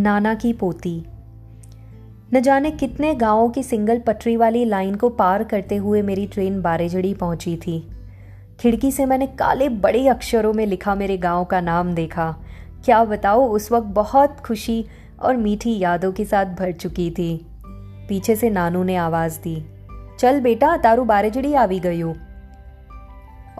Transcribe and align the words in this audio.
नाना 0.00 0.34
की 0.34 0.52
पोती। 0.52 1.04
न 2.34 2.40
जाने 2.40 2.70
कितने 2.70 3.14
गाँवों 3.14 3.48
की 3.50 3.62
सिंगल 3.62 3.98
पटरी 3.98 4.36
वाली 4.36 4.64
लाइन 4.64 4.94
को 4.94 5.08
पार 5.08 5.44
करते 5.44 5.76
हुए 5.76 6.02
मेरी 6.02 6.26
ट्रेन 6.26 6.62
बारेजड़ी 6.62 7.14
पहुँची 7.14 7.56
थी। 7.56 7.90
खिड़की 8.60 8.92
से 8.92 9.06
मैंने 9.06 9.26
काले 9.26 9.68
बड़े 9.68 10.08
अक्षरों 10.08 10.52
में 10.52 10.66
लिखा 10.66 10.94
मेरे 10.94 11.16
गाँव 11.16 11.44
का 11.44 11.60
नाम 11.60 11.94
देखा। 11.94 12.36
क्या 12.84 13.04
बताओ 13.04 13.46
उस 13.48 13.72
वक्त 13.72 13.86
बहुत 13.86 14.40
खुशी 14.40 14.84
और 15.22 15.36
मीठी 15.36 15.78
यादों 15.78 16.12
के 16.12 16.24
साथ 16.24 16.46
भर 16.46 16.72
चुकी 16.72 17.10
थी। 17.10 17.46
पीछे 18.08 18.36
से 18.36 18.50
नानू 18.50 18.82
ने 18.82 18.96
आवाज़ 18.96 19.38
दी, 19.40 19.64
चल 20.18 20.40
बेटा, 20.40 20.76
तारू 20.76 21.04
बारेजड़ी 21.04 21.54
आवी 21.54 21.80
गयू। 21.80 22.14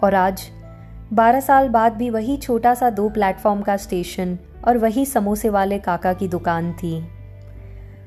और 0.03 0.15
आज, 0.15 0.49
बारह 1.13 1.39
साल 1.39 1.69
बाद 1.69 1.93
भी 1.93 2.09
वही 2.09 2.37
छोटा 2.37 2.73
सा 2.73 2.89
दो 2.89 3.09
प्लेटफॉर्म 3.09 3.61
का 3.61 3.77
स्टेशन 3.77 4.37
और 4.67 4.77
वही 4.77 5.05
समोसे 5.05 5.49
वाले 5.49 5.79
काका 5.79 6.13
की 6.13 6.27
दुकान 6.27 6.71
थी। 6.73 7.01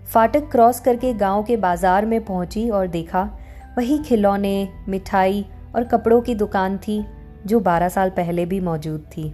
फाटक 0.05 0.51
क्रॉस 0.51 0.81
करके 0.81 1.12
गाँव 1.15 1.43
के 1.43 1.57
बाज़ार 1.57 2.07
में 2.07 2.25
पहुँची 2.25 2.69
और 2.71 2.87
देखा, 2.87 3.23
वही 3.79 3.99
खिलौने, 3.99 4.69
मिठाई 4.89 5.45
और 5.77 5.85
कपड़ों 5.85 6.21
की 6.21 6.35
दुकान 6.35 6.79
थी, 6.79 7.05
जो 7.47 7.61
बारह 7.61 7.89
साल 7.89 8.11
पहले 8.11 8.47
भी 8.47 8.61
मौजूद 8.61 9.07
थी। 9.17 9.33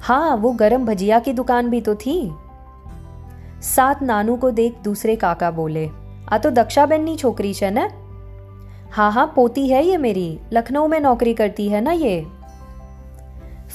हाँ 0.00 0.36
वो 0.36 0.52
गरम 0.52 0.84
भजिया 0.86 1.18
की 1.18 1.32
दुकान 1.32 1.70
भी 1.70 1.80
तो 1.80 1.94
थी। 1.96 2.32
साथ 3.64 4.02
नानू 4.02 4.36
को 4.36 4.50
देख 4.50 4.78
दूसरे 4.84 5.16
काका 5.16 5.50
बोले, 5.50 5.88
आ 6.32 6.38
तो 6.38 6.50
दक्षा 6.50 6.86
बेन्नी 6.86 7.16
छोकरी 7.16 7.54
न? 7.62 7.88
हाँ 8.90 9.10
हाँ 9.12 9.32
पोती 9.36 9.68
है 9.68 9.84
ये 9.84 9.96
मेरी। 9.96 10.38
लखनऊ 10.52 10.86
में 10.88 10.98
नौकरी 11.00 11.34
करती 11.34 11.68
है 11.68 11.80
ना 11.80 11.92
ये? 11.92 12.24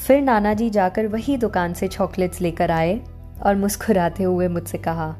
फिर 0.08 0.22
नाना 0.22 0.54
जी 0.54 0.70
जाकर 0.70 1.06
वही 1.06 1.36
दुकान 1.36 1.74
से 1.74 1.88
चॉकलेट्स 1.88 2.40
लेकर 2.40 2.70
आए 2.70 3.00
और 3.46 3.56
मुस्कुराते 3.56 4.22
हुए 4.24 4.48
मुझसे 4.48 4.78
कहा, 4.78 5.16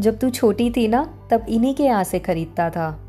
जब 0.00 0.18
तू 0.18 0.30
छोटी 0.30 0.70
थी 0.70 0.88
ना, 0.88 1.28
तब 1.30 1.46
इन्हीं 1.48 1.74
के 1.74 1.82
यहाँ 1.82 2.04
से 2.04 2.18
खरीदता 2.18 2.70
था। 2.70 3.00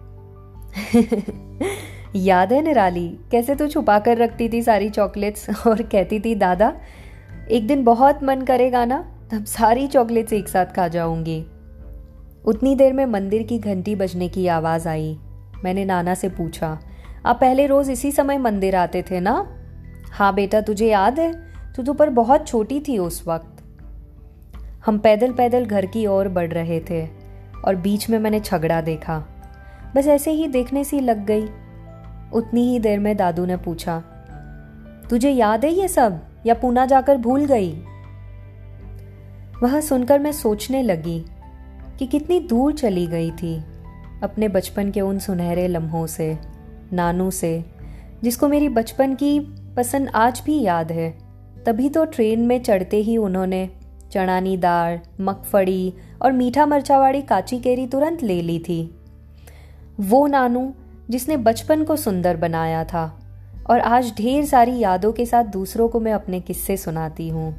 याद 2.16 2.54
है 2.54 2.62
निराली, 2.62 3.20
कैसे 3.32 3.56
तू 3.56 3.68
छुपा 3.68 4.00
कर 4.00 4.18
रखती 4.18 4.50
थी 4.50 4.62
सारी 4.62 4.90
चॉकलेट्स 4.90 5.68
और 5.68 5.82
कहती 5.82 6.20
थी, 6.20 6.36
दादा, 6.36 6.74
एक 7.52 7.68
दिन 7.68 7.84
बहुत 7.84 8.24
मन 8.24 8.42
करेगा 8.42 8.86
ना, 8.86 9.12
तब 9.32 9.46
सारी 9.46 9.88
चॉकलेट्स 9.88 10.34
एक 10.34 10.48
साथ 10.48 10.66
खा 10.66 10.88
जाऊँगी। 10.88 11.46
उतनी 12.46 12.76
देर 12.76 12.94
में 12.94 13.06
मंदिर 13.06 13.44
की 13.44 13.60
घंटी 13.60 13.96
बजने 13.96 14.30
की 14.30 14.48
आवाज़ 14.48 14.88
आई। 14.88 15.20
मैंने 15.64 15.86
नाना 15.86 16.14
से 16.14 16.30
पूछा, 16.30 16.80
आप 17.26 17.38
पहले 17.42 17.66
रोज़ 17.66 17.92
इसी 17.92 18.12
समय 18.12 18.38
मंदिर 18.38 18.76
आते 18.76 19.02
थे 19.12 19.20
ना? 19.20 19.55
हाँ 20.16 20.34
बेटा, 20.34 20.62
तुझे 20.62 20.88
याद 20.88 21.20
है? 21.20 21.34
तू 21.74 21.84
तो 21.84 21.94
पर 21.94 22.10
बहुत 22.10 22.48
छोटी 22.48 22.80
थी 22.80 22.98
उस 22.98 23.28
वक्त। 23.28 23.64
हम 24.86 24.98
पैदल 24.98 25.32
पैदल 25.32 25.66
घर 25.66 25.86
की 25.86 26.06
ओर 26.06 26.28
बढ़ 26.28 26.54
रहे 26.54 26.80
थे 26.80 27.08
और 27.66 27.76
बीच 27.76 28.10
में 28.10 28.20
मैंने 28.20 28.40
झगड़ा 28.40 28.82
देखा। 28.82 29.18
बस 29.96 30.08
ऐसे 30.08 30.32
ही 30.32 30.48
देखने 30.48 30.84
सी 30.84 31.00
लग 31.00 31.26
गई। 31.26 31.44
उतनी 32.34 32.62
ही 32.72 32.80
देर 32.80 33.00
में 33.00 33.18
दादू 33.18 33.46
ने 33.46 33.58
पूछा, 33.58 34.00
तुझे 35.10 35.30
याद 35.30 35.66
है 35.66 35.72
ये 35.72 35.88
सब? 35.88 36.20
या 36.46 36.54
पूना 36.54 36.86
जाकर 36.86 37.18
भूल 37.18 37.46
गई? 37.46 37.74
वह 39.64 39.80
सुनकर 39.80 40.20
मैं 40.20 40.32
सोचने 40.32 40.84
लगी 40.84 41.26
कि 42.00 42.08
कितनी 42.08 42.40
दूर 42.40 42.74
चली 42.74 43.08
गई 43.08 43.32
थी 43.32 43.56
अपने 44.24 44.48
बचपन 44.48 44.92
के 44.92 45.02
उन 45.02 45.20
सुनहरे 45.20 45.68
लम्हों 45.68 46.08
से, 46.08 46.38
नानू 46.94 47.32
से, 47.32 47.66
जिसको 48.24 48.48
मेरी 48.48 48.70
बचपन 48.70 49.16
की 49.16 49.40
पसंद 49.78 50.10
आज 50.16 50.42
भी 50.46 50.62
याद 50.62 50.92
है। 50.92 51.10
तभी 51.66 51.90
तो 51.90 52.06
ट्रेन 52.06 52.40
में 52.40 52.64
चढ़ते 52.64 52.98
ही 52.98 53.18
उन्होंने 53.18 53.70
चणानी 54.12 54.58
दाल 54.58 55.00
मगफड़ी 55.22 55.94
और 56.22 56.32
मीठा 56.32 56.66
मरचा 56.66 57.00
वाली 57.00 57.22
काची 57.22 57.60
केरी 57.60 57.88
तुरंत 57.88 58.24
ले 58.24 58.42
ली 58.42 58.60
थी। 58.60 58.96
वो 60.00 60.28
नानू, 60.28 60.74
जिसने 61.10 61.38
बचपन 61.38 61.84
को 61.84 61.96
सुंदर 61.96 62.38
बनाया 62.38 62.84
था 62.84 63.20
और 63.70 63.80
आज 63.80 64.14
ढेर 64.18 64.46
सारी 64.46 64.80
यादों 64.80 65.12
के 65.14 65.26
साथ 65.26 65.44
दूसरों 65.44 65.90
को 65.90 66.00
मैं 66.00 66.14
अपने 66.14 66.40
किस्से 66.40 66.78
सुनाती 66.78 67.30
हूँ। 67.30 67.56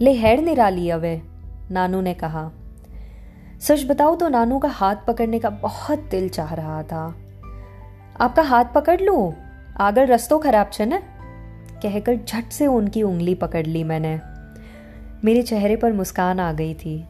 ले 0.00 0.12
हेड 0.12 0.40
निराली 0.40 0.90
अवे, 0.90 1.22
नानू 1.70 2.00
ने 2.00 2.14
कहा। 2.14 2.50
सच 3.60 3.84
बताओ 3.84 4.16
तो 4.16 4.28
नानू 4.28 4.58
का 4.58 4.68
हाथ 4.68 4.96
पकड़ने 5.08 5.38
का 5.38 5.50
बहुत 5.50 5.98
दिल 6.10 6.28
चाह 6.28 6.54
रहा 6.54 6.82
था। 6.82 7.14
आपका 8.20 8.42
हाथ 8.42 8.64
पकड़ 8.74 9.00
लो? 9.00 9.34
आगर 9.80 10.08
रस्तों 10.08 10.38
खराब 10.38 10.70
छे 10.72 10.86
ना 10.86 11.02
कहकर 11.86 12.16
झट 12.16 12.44
से 12.52 12.66
उनकी 12.66 13.02
उंगली 13.02 13.34
पकड़ 13.34 13.66
ली 13.66 13.84
मैंने। 13.84 14.20
मेरे 15.24 15.42
चेहरे 15.42 15.76
पर 15.76 15.92
मुस्कान 15.92 16.40
आ 16.40 16.52
गई 16.52 16.74
थी। 16.74 17.04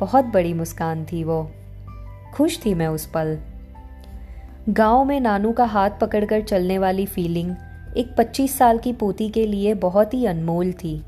बहुत 0.00 0.24
बड़ी 0.24 0.54
मुस्कान 0.54 1.04
थी 1.04 1.24
वो। 1.24 1.50
खुश 2.34 2.60
थी 2.66 2.74
मैं 2.74 2.86
उस 2.86 3.06
पल। 3.06 3.38
गाँव 4.68 5.04
में 5.04 5.20
नानू 5.20 5.52
का 5.52 5.64
हाथ 5.64 5.90
पकड़कर 6.00 6.40
चलने 6.40 6.78
वाली 6.78 7.06
फीलिंग 7.06 7.56
एक 7.96 8.14
25 8.18 8.58
साल 8.58 8.78
की 8.78 8.92
पोती 8.92 9.28
के 9.28 9.46
लिए 9.46 9.74
बहुत 9.74 10.14
ही 10.14 10.26
अनमोल 10.26 10.72
थी। 10.72 11.04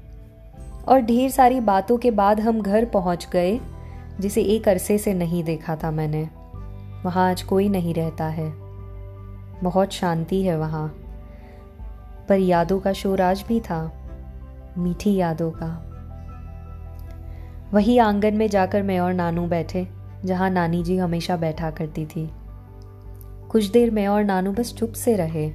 और 0.88 1.00
ढेर 1.00 1.31
सारी 1.31 1.60
बातों 1.60 1.98
के 1.98 2.10
बाद 2.10 2.41
हम 2.41 2.62
घर 2.62 2.84
पहुँच 2.84 3.28
गए, 3.32 3.60
जिसे 4.20 4.42
एक 4.42 4.69
अरसे 4.69 4.98
से 4.98 5.14
नहीं 5.14 5.44
देखा 5.44 5.76
था 5.76 5.91
मैंने। 5.91 6.28
वहाँ 7.04 7.31
आज 7.31 7.42
कोई 7.42 7.69
नहीं 7.69 7.94
रहता 7.94 8.25
है। 8.25 8.52
बहुत 9.62 9.92
शांति 9.92 10.42
है 10.42 10.58
वहाँ। 10.58 11.09
पर 12.31 12.39
यादों 12.39 12.79
का 12.81 12.93
शोर 12.93 13.21
आज 13.21 13.45
भी 13.49 13.61
था, 13.61 13.81
मीठी 14.79 15.15
यादों 15.17 15.51
का। 15.51 15.67
वही 17.73 17.99
आँगन 17.99 18.35
में 18.35 18.49
जाकर 18.49 18.83
मैं 18.83 18.99
और 19.01 19.15
नानू 19.15 19.47
बैठे, 19.47 19.87
जहाँ 20.25 20.51
नानी 20.51 20.83
जी 20.83 20.97
हमेशा 20.97 21.37
बैठा 21.37 21.71
करती 21.71 22.05
थी। 22.07 22.29
कुछ 23.51 23.65
देर 23.65 23.91
मैं 23.91 24.07
और 24.09 24.25
नानू 24.25 24.53
बस 24.53 24.73
चुप 24.75 24.93
से 24.93 25.17
रहे। 25.17 25.49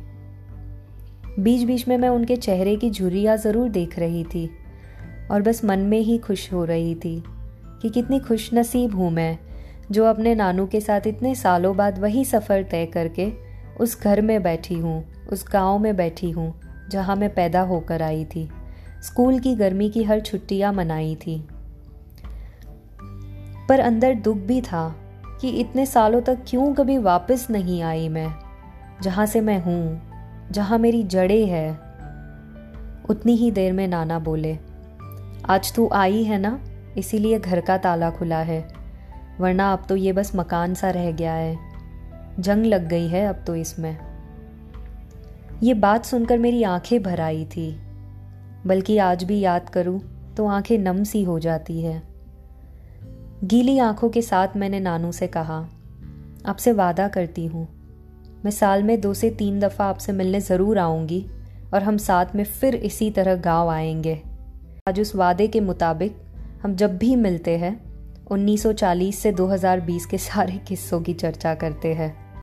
बीच 1.39 1.63
बीच 1.63 1.87
में 1.87 1.97
मैं 1.97 2.09
उनके 2.09 2.35
चेहरे 2.35 2.75
की 2.75 2.91
झुर्रियाँ 2.91 3.37
ज़रूर 3.37 3.69
देख 3.69 3.97
रही 3.99 4.23
थी, 4.23 4.49
और 5.31 5.41
बस 5.41 5.65
मन 5.65 5.79
में 5.79 5.99
ही 5.99 6.17
खुश 6.17 6.53
हो 6.53 6.65
रही 6.65 6.95
थी 6.95 7.23
कि 7.81 7.89
कितनी 7.89 8.19
खुश 8.19 8.53
नसीब 8.53 8.95
हूँ 8.95 9.11
मैं, 9.11 9.37
जो 9.91 10.05
अपने 10.05 10.35
नानू 10.35 10.67
के 10.67 10.81
साथ 10.81 11.07
इतने 11.07 11.35
सालों 11.35 11.75
बाद 11.77 11.99
वही 11.99 12.25
सफ़र 12.25 12.63
तय 12.63 12.85
करके 12.85 13.31
उस 13.79 14.01
घर 14.01 14.21
में 14.21 14.43
बैठी 14.43 14.75
हूँ, 14.75 15.03
उस 15.27 15.45
गाँव 15.53 15.79
में 15.79 15.95
बैठी 15.95 16.31
हूँ 16.31 16.53
जहाँ 16.89 17.15
मैं 17.15 17.33
पैदा 17.33 17.61
होकर 17.61 18.01
आई 18.01 18.25
थी। 18.25 18.49
स्कूल 19.03 19.39
की 19.39 19.55
गर्मी 19.55 19.89
की 19.89 20.03
हर 20.03 20.19
छुट्टियाँ 20.19 20.73
मनाई 20.73 21.15
थी। 21.15 21.47
पर 23.69 23.79
अंदर 23.79 24.13
दुख 24.13 24.37
भी 24.37 24.61
था 24.61 24.95
कि 25.41 25.49
इतने 25.49 25.85
सालों 25.85 26.21
तक 26.21 26.37
क्यों 26.47 26.73
कभी 26.73 26.97
वापस 26.97 27.47
नहीं 27.49 27.81
आई 27.83 28.09
मैं? 28.09 28.33
जहाँ 29.01 29.25
से 29.25 29.41
मैं 29.41 29.61
हूँ, 29.61 30.01
जहाँ 30.51 30.77
मेरी 30.77 31.03
जड़ें 31.03 31.45
है। 31.47 31.69
उतनी 33.09 33.35
ही 33.35 33.51
देर 33.51 33.73
में 33.73 33.87
नाना 33.87 34.19
बोले, 34.19 34.57
आज 35.49 35.73
तू 35.75 35.89
आई 35.93 36.23
है 36.23 36.37
ना? 36.37 36.59
इसीलिए 36.97 37.39
घर 37.39 37.61
का 37.61 37.77
ताला 37.77 38.09
खुला 38.09 38.39
है। 38.39 38.67
वरना 39.39 39.73
अब 39.73 39.85
तो 39.89 39.95
ये 39.95 40.13
बस 40.13 40.31
मकान 40.35 40.73
सा 40.73 40.89
रह 40.89 41.11
गया 41.11 41.33
है। 41.33 41.57
जंग 42.39 42.65
लग 42.65 42.87
गई 42.87 43.07
है 43.07 43.25
अब 43.25 43.43
तो 43.47 43.55
इसमें। 43.55 44.14
ये 45.63 45.73
बात 45.73 46.05
सुनकर 46.05 46.37
मेरी 46.37 46.63
आँखें 46.63 47.01
भर 47.03 47.19
आई 47.21 47.43
थी। 47.45 47.69
बल्कि 48.67 48.97
आज 48.97 49.23
भी 49.23 49.39
याद 49.39 49.69
करूँ 49.69 49.99
तो 50.37 50.47
आँखें 50.47 50.77
नम 50.77 51.03
सी 51.03 51.23
हो 51.23 51.37
जाती 51.39 51.81
है। 51.81 52.01
गीली 53.43 53.77
आँखों 53.79 54.09
के 54.09 54.21
साथ 54.21 54.57
मैंने 54.57 54.79
नानू 54.79 55.11
से 55.11 55.27
कहा, 55.27 55.57
आपसे 56.45 56.71
वादा 56.71 57.07
करती 57.07 57.45
हूँ। 57.45 57.67
मैं 58.45 58.51
साल 58.51 58.83
में 58.83 58.99
दो 59.01 59.13
से 59.13 59.29
तीन 59.29 59.59
दफ़ा 59.59 59.85
आपसे 59.85 60.11
मिलने 60.11 60.39
ज़रूर 60.39 60.77
आऊँगी 60.77 61.25
और 61.73 61.83
हम 61.83 61.97
साथ 61.97 62.35
में 62.35 62.43
फिर 62.43 62.75
इसी 62.75 63.09
तरह 63.11 63.35
गाँव 63.35 63.69
आएँगे। 63.69 64.21
आज 64.89 64.99
उस 64.99 65.15
वादे 65.15 65.47
के 65.47 65.59
मुताबिक 65.59 66.17
हम 66.63 66.75
जब 66.75 66.97
भी 66.97 67.15
मिलते 67.15 67.57
हैं 67.57 67.73
1940 68.27 69.11
से 69.13 69.31
2020 69.31 70.05
के 70.05 70.17
सारे 70.17 70.57
किस्सों 70.57 71.01
की 71.01 71.13
चर्चा 71.13 71.55
करते 71.55 71.93
हैं। 71.93 72.24